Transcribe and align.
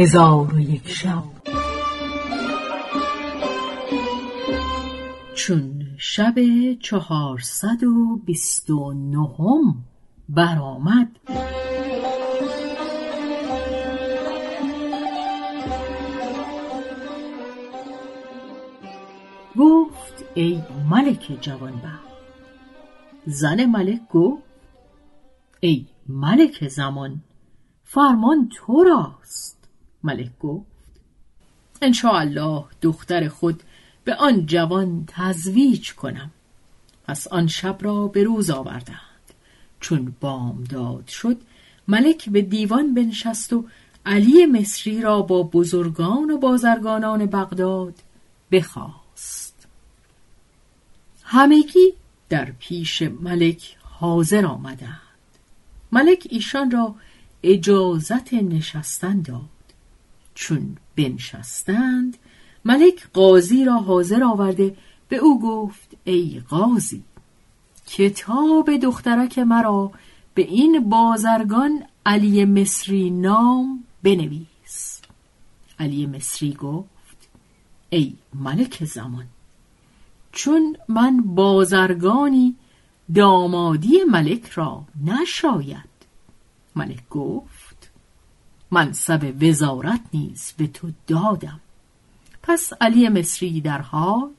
هزار 0.00 0.54
و 0.54 0.60
یک 0.60 0.88
شب. 0.88 1.22
چون 5.34 5.86
شب 5.98 6.34
چهارصد 6.80 7.84
و 7.84 8.16
بیست 8.16 8.70
و 8.70 8.92
نهم 8.92 9.84
برآمد 10.28 11.08
گفت 19.56 20.24
ای 20.34 20.62
ملک 20.90 21.38
جوانبخت 21.40 22.10
زن 23.26 23.64
ملک 23.64 24.00
گفت 24.08 24.42
ای 25.60 25.86
ملک 26.08 26.68
زمان 26.68 27.20
فرمان 27.84 28.48
تو 28.54 28.84
راست. 28.84 29.59
ملک 30.02 30.38
گفت 30.38 30.66
الله 32.04 32.64
دختر 32.82 33.28
خود 33.28 33.62
به 34.04 34.14
آن 34.14 34.46
جوان 34.46 35.04
تزویج 35.06 35.92
کنم. 35.92 36.30
پس 37.04 37.28
آن 37.28 37.46
شب 37.46 37.78
را 37.80 38.06
به 38.06 38.24
روز 38.24 38.50
آوردند. 38.50 39.00
چون 39.80 40.14
بامداد 40.20 41.08
شد 41.08 41.40
ملک 41.88 42.28
به 42.28 42.42
دیوان 42.42 42.94
بنشست 42.94 43.52
و 43.52 43.64
علی 44.06 44.46
مصری 44.46 45.00
را 45.00 45.22
با 45.22 45.42
بزرگان 45.42 46.30
و 46.30 46.38
بازرگانان 46.38 47.26
بغداد 47.26 47.94
بخواست. 48.52 49.66
همگی 51.22 51.94
در 52.28 52.52
پیش 52.58 53.02
ملک 53.02 53.76
حاضر 53.82 54.46
آمدند. 54.46 55.00
ملک 55.92 56.26
ایشان 56.30 56.70
را 56.70 56.94
اجازت 57.42 58.32
نشستن 58.32 59.22
داد. 59.22 59.59
چون 60.40 60.76
بنشستند 60.96 62.16
ملک 62.64 63.08
قاضی 63.12 63.64
را 63.64 63.76
حاضر 63.76 64.24
آورده 64.24 64.76
به 65.08 65.16
او 65.16 65.42
گفت 65.42 65.96
ای 66.04 66.42
قاضی 66.48 67.02
کتاب 67.86 68.76
دخترک 68.76 69.38
مرا 69.38 69.92
به 70.34 70.42
این 70.42 70.88
بازرگان 70.88 71.84
علی 72.06 72.44
مصری 72.44 73.10
نام 73.10 73.84
بنویس. 74.02 75.00
علی 75.78 76.06
مصری 76.06 76.52
گفت 76.52 77.28
ای 77.90 78.14
ملک 78.34 78.84
زمان 78.84 79.26
چون 80.32 80.76
من 80.88 81.20
بازرگانی 81.20 82.56
دامادی 83.14 84.04
ملک 84.10 84.46
را 84.46 84.84
نشاید. 85.04 85.90
ملک 86.76 87.08
گفت 87.08 87.69
منصب 88.70 89.34
وزارت 89.42 90.00
نیز 90.14 90.52
به 90.56 90.66
تو 90.66 90.90
دادم. 91.06 91.60
پس 92.42 92.72
علی 92.80 93.08
مصری 93.08 93.60
در 93.60 93.80
حال 93.80 94.30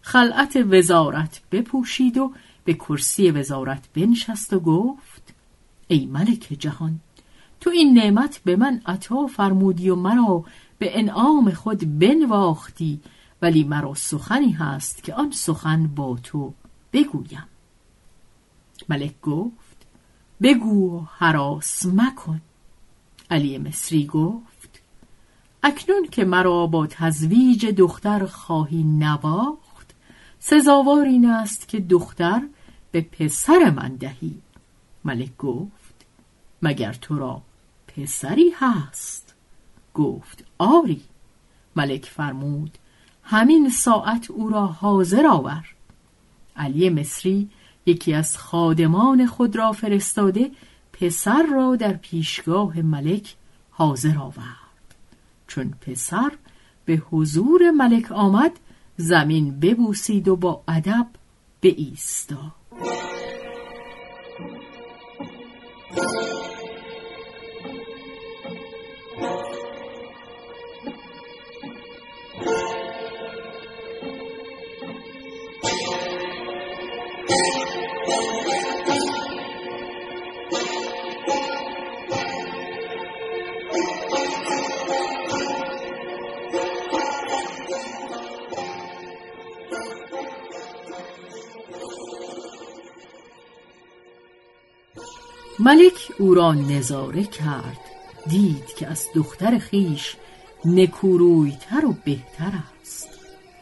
خلعت 0.00 0.56
وزارت 0.70 1.40
بپوشید 1.52 2.18
و 2.18 2.32
به 2.64 2.74
کرسی 2.74 3.30
وزارت 3.30 3.88
بنشست 3.94 4.52
و 4.52 4.60
گفت 4.60 5.34
ای 5.88 6.06
ملک 6.06 6.56
جهان 6.58 7.00
تو 7.60 7.70
این 7.70 7.98
نعمت 7.98 8.40
به 8.44 8.56
من 8.56 8.82
عطا 8.86 9.26
فرمودی 9.26 9.90
و 9.90 9.96
مرا 9.96 10.44
به 10.78 10.98
انعام 10.98 11.50
خود 11.50 11.98
بنواختی 11.98 13.00
ولی 13.42 13.64
مرا 13.64 13.94
سخنی 13.94 14.50
هست 14.50 15.04
که 15.04 15.14
آن 15.14 15.30
سخن 15.30 15.86
با 15.86 16.18
تو 16.22 16.54
بگویم. 16.92 17.46
ملک 18.88 19.20
گفت 19.20 19.86
بگو 20.42 21.06
حراس 21.18 21.86
مکن. 21.86 22.40
علی 23.30 23.58
مصری 23.58 24.06
گفت 24.06 24.80
اکنون 25.62 26.06
که 26.12 26.24
مرا 26.24 26.66
با 26.66 26.86
تزویج 26.86 27.66
دختر 27.66 28.26
خواهی 28.26 28.82
نواخت 28.82 29.94
سزاوار 30.38 31.04
این 31.04 31.30
است 31.30 31.68
که 31.68 31.80
دختر 31.80 32.42
به 32.92 33.00
پسر 33.00 33.70
من 33.70 33.96
دهی. 33.96 34.34
ملک 35.04 35.36
گفت 35.36 36.06
مگر 36.62 36.92
تو 36.92 37.18
را 37.18 37.42
پسری 37.86 38.52
هست؟ 38.56 39.34
گفت 39.94 40.44
آری. 40.58 41.02
ملک 41.76 42.04
فرمود 42.04 42.78
همین 43.22 43.70
ساعت 43.70 44.30
او 44.30 44.48
را 44.48 44.66
حاضر 44.66 45.26
آور. 45.26 45.64
علی 46.56 46.90
مصری 46.90 47.50
یکی 47.86 48.14
از 48.14 48.38
خادمان 48.38 49.26
خود 49.26 49.56
را 49.56 49.72
فرستاده 49.72 50.50
پسر 51.00 51.46
را 51.52 51.76
در 51.76 51.92
پیشگاه 51.92 52.80
ملک 52.80 53.36
حاضر 53.70 54.18
آورد. 54.18 54.94
چون 55.46 55.74
پسر 55.80 56.32
به 56.84 57.02
حضور 57.10 57.70
ملک 57.70 58.12
آمد 58.12 58.52
زمین 58.96 59.60
ببوسید 59.60 60.28
و 60.28 60.36
با 60.36 60.62
ادب 60.68 61.06
به 61.60 61.74
ملک 95.60 96.12
او 96.18 96.34
را 96.34 96.52
نظاره 96.54 97.24
کرد. 97.24 97.80
دید 98.26 98.66
که 98.66 98.86
از 98.86 99.06
دختر 99.14 99.58
خیش 99.58 100.16
نکورویتر 100.64 101.86
و 101.86 101.96
بهتر 102.04 102.52
است. 102.80 103.08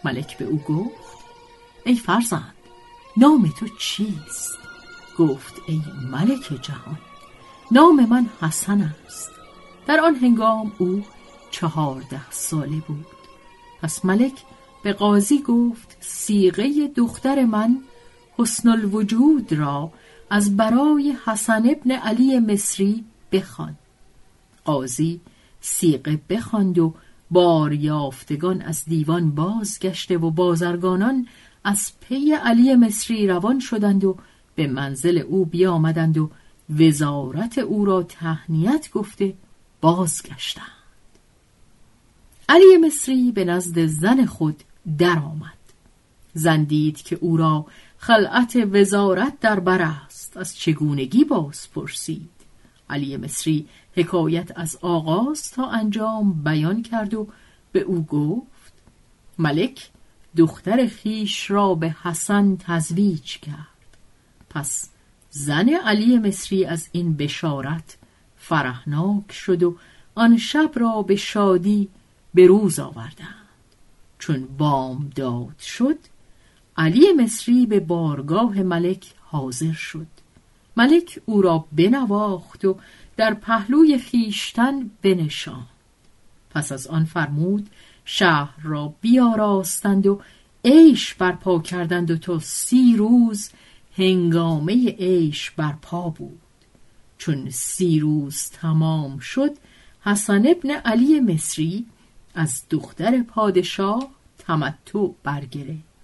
ملک 0.05 0.39
به 0.39 0.45
او 0.45 0.59
گفت 0.69 1.17
ای 1.85 1.95
فرزند 1.95 2.55
نام 3.17 3.53
تو 3.59 3.69
چیست؟ 3.79 4.59
گفت 5.19 5.55
ای 5.69 5.81
ملک 6.11 6.63
جهان 6.63 6.99
نام 7.71 8.07
من 8.07 8.27
حسن 8.41 8.95
است. 9.07 9.31
در 9.87 10.01
آن 10.01 10.15
هنگام 10.15 10.73
او 10.79 11.05
چهارده 11.51 12.31
ساله 12.31 12.77
بود. 12.77 13.07
پس 13.83 14.05
ملک 14.05 14.43
به 14.83 14.93
قاضی 14.93 15.43
گفت 15.43 15.97
سیغه 16.01 16.89
دختر 16.97 17.45
من 17.45 17.79
حسن 18.39 18.69
الوجود 18.69 19.53
را 19.53 19.93
از 20.31 20.57
برای 20.57 21.17
حسن 21.25 21.63
ابن 21.69 21.91
علی 21.91 22.39
مصری 22.39 23.05
بخوان. 23.33 23.77
قاضی 24.65 25.21
سیغه 25.61 26.21
بخواند 26.29 26.79
و 26.79 26.95
باریافتگان 27.31 28.63
از 28.63 28.85
دیوان 28.85 29.31
بازگشته 29.31 30.19
و 30.19 30.31
بازرگانان 30.31 31.27
از 31.65 31.93
پی 32.01 32.33
علی 32.33 32.75
مصری 32.75 33.29
روان 33.29 33.61
شدند 33.61 34.05
و 34.05 34.17
به 34.55 34.67
منزل 34.67 35.19
او 35.19 35.45
بیامدند 35.45 36.19
و 36.19 36.31
وزارت 36.79 37.59
او 37.59 37.85
را 37.85 38.03
تهنیت 38.03 38.89
گفته 38.93 39.35
بازگشتند. 39.81 40.67
علی 42.49 42.77
مصری 42.87 43.33
به 43.33 43.45
نزد 43.45 43.87
زن 43.87 44.27
خود 44.27 44.63
درآمد. 44.99 45.53
زن 46.35 46.65
دید 46.65 47.03
که 47.03 47.17
او 47.21 47.37
را 47.37 47.67
خلعت 47.99 48.69
وزارت 48.73 49.41
در 49.41 49.61
بر 49.61 49.83
است. 49.83 50.37
از 50.37 50.59
چگونگی 50.59 51.25
باز 51.25 51.69
پرسید. 51.75 52.31
علی 52.91 53.17
مصری 53.17 53.69
حکایت 53.95 54.59
از 54.59 54.79
آغاز 54.83 55.51
تا 55.51 55.71
انجام 55.71 56.43
بیان 56.43 56.83
کرد 56.83 57.15
و 57.15 57.29
به 57.73 57.81
او 57.81 58.05
گفت 58.05 58.73
ملک 59.39 59.91
دختر 60.37 60.87
خیش 60.87 61.51
را 61.51 61.75
به 61.75 61.97
حسن 62.03 62.57
تزویج 62.57 63.39
کرد. 63.39 63.97
پس 64.51 64.89
زن 65.31 65.69
علی 65.69 66.19
مصری 66.19 66.65
از 66.65 66.89
این 66.93 67.17
بشارت 67.17 67.97
فرحناک 68.37 69.33
شد 69.33 69.63
و 69.63 69.77
آن 70.15 70.37
شب 70.37 70.71
را 70.75 71.03
به 71.03 71.17
شادی 71.17 71.89
به 72.35 72.47
روز 72.47 72.79
آوردند. 72.79 73.47
چون 74.19 74.49
بام 74.59 75.11
داد 75.15 75.59
شد 75.59 75.99
علی 76.77 77.13
مصری 77.13 77.67
به 77.67 77.81
بارگاه 77.81 78.63
ملک 78.63 79.07
حاضر 79.21 79.73
شد. 79.73 80.07
ملک 80.77 81.21
او 81.25 81.43
را 81.43 81.65
بنواخت 81.73 82.65
و 82.65 82.77
در 83.17 83.35
پهلوی 83.35 83.99
خیشتن 83.99 84.91
بنشاند. 85.03 85.67
پس 86.51 86.73
از 86.73 86.87
آن 86.87 87.05
فرمود 87.05 87.71
شهر 88.05 88.55
را 88.63 88.95
بیاراستند 89.01 90.07
و 90.07 90.21
عیش 90.65 91.15
برپا 91.15 91.59
کردند 91.59 92.11
و 92.11 92.17
تا 92.17 92.39
سی 92.39 92.95
روز 92.97 93.51
هنگامه 93.97 94.91
عیش 94.91 95.51
برپا 95.51 96.09
بود. 96.09 96.41
چون 97.19 97.51
سی 97.51 98.01
روز 98.01 98.51
تمام 98.51 99.19
شد 99.19 99.57
حسن 100.01 100.47
ابن 100.47 100.71
علی 100.71 101.21
مصری 101.21 101.87
از 102.35 102.63
دختر 102.71 103.23
پادشاه 103.23 104.09
تمتع 104.39 105.09
برگرفت. 105.23 105.96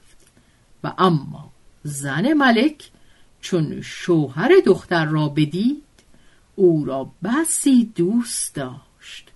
و 0.84 0.92
اما 0.98 1.52
زن 1.84 2.32
ملک 2.32 2.90
چون 3.40 3.80
شوهر 3.80 4.52
دختر 4.66 5.04
را 5.04 5.28
بدید 5.28 5.82
او 6.56 6.84
را 6.84 7.10
بسی 7.22 7.92
دوست 7.96 8.54
داشت. 8.54 9.30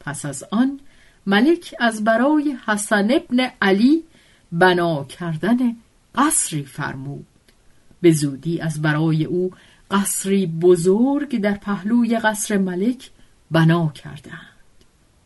پس 0.00 0.24
از 0.24 0.44
آن 0.50 0.80
ملک 1.26 1.74
از 1.80 2.04
برای 2.04 2.58
حسن 2.66 3.08
ابن 3.10 3.50
علی 3.62 4.04
بنا 4.52 5.04
کردن 5.04 5.76
قصری 6.14 6.64
فرمود. 6.64 7.26
به 8.00 8.12
زودی 8.12 8.60
از 8.60 8.82
برای 8.82 9.24
او 9.24 9.50
قصری 9.90 10.46
بزرگ 10.46 11.40
در 11.40 11.54
پهلوی 11.54 12.18
قصر 12.18 12.58
ملک 12.58 13.10
بنا 13.50 13.88
کردند. 13.88 14.48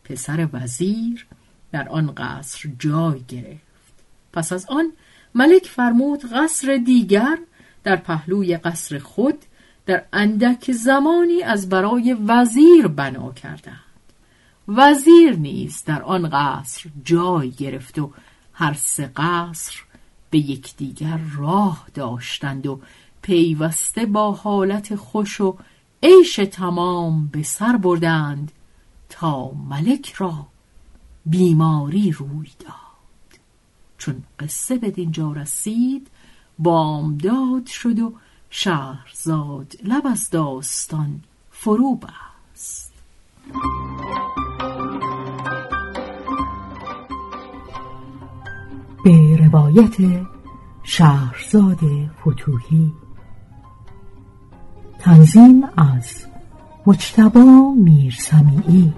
پسر 0.03 0.47
وزیر 0.53 1.25
در 1.71 1.89
آن 1.89 2.13
قصر 2.17 2.69
جای 2.79 3.21
گرفت. 3.27 3.93
پس 4.33 4.53
از 4.53 4.65
آن 4.65 4.91
ملک 5.37 5.65
فرمود 5.65 6.21
قصر 6.33 6.77
دیگر 6.77 7.37
در 7.83 7.95
پهلوی 7.95 8.57
قصر 8.57 8.99
خود 8.99 9.37
در 9.85 10.05
اندک 10.13 10.71
زمانی 10.71 11.43
از 11.43 11.69
برای 11.69 12.13
وزیر 12.13 12.87
بنا 12.87 13.31
کردند. 13.31 13.79
وزیر 14.67 15.35
نیز 15.35 15.83
در 15.83 16.01
آن 16.01 16.29
قصر 16.29 16.89
جای 17.05 17.51
گرفت 17.51 17.99
و 17.99 18.11
هر 18.53 18.73
سه 18.73 19.11
قصر 19.15 19.75
به 20.29 20.37
یکدیگر 20.37 21.19
راه 21.37 21.87
داشتند 21.93 22.67
و 22.67 22.79
پیوسته 23.21 24.05
با 24.05 24.31
حالت 24.31 24.95
خوش 24.95 25.41
و 25.41 25.57
عیش 26.03 26.35
تمام 26.35 27.27
به 27.27 27.43
سر 27.43 27.77
بردند 27.77 28.51
تا 29.09 29.51
ملک 29.51 30.13
را 30.13 30.47
بیماری 31.25 32.11
روی 32.11 32.47
داد. 32.59 32.86
چون 33.97 34.23
قصه 34.39 34.77
به 34.77 34.91
دینجا 34.91 35.31
رسید 35.31 36.07
بامداد 36.59 37.65
شد 37.65 37.99
و 37.99 38.13
شهرزاد 38.49 39.73
لب 39.83 40.07
از 40.07 40.29
داستان 40.29 41.21
فرو 41.51 41.95
بست. 41.95 42.93
به 49.03 49.37
روایت 49.37 50.25
شهرزاد 50.83 51.79
فتوهی 52.21 52.93
تنظیم 54.99 55.63
از 55.77 56.25
مجتبا 56.85 57.73
میرسمیعی. 57.77 58.93